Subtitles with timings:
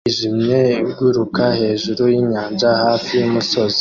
[0.07, 0.61] yijimye
[0.91, 3.69] iguruka hejuru yinyanja hafi yumusozi